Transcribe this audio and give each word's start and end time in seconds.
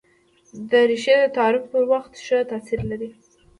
دریشي 0.69 1.15
د 1.21 1.25
تعارف 1.35 1.63
پر 1.71 1.83
وخت 1.91 2.11
ښه 2.25 2.37
تاثیر 2.51 2.81
لري. 2.91 3.09